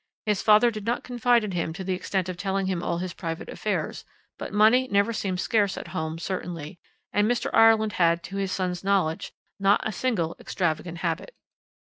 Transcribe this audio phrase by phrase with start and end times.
[0.25, 3.13] His father did not confide in him to the extent of telling him all his
[3.13, 4.03] private affairs,
[4.39, 6.79] but money never seemed scarce at home certainly,
[7.13, 7.51] and Mr.
[7.53, 11.35] Ireland had, to his son's knowledge, not a single extravagant habit.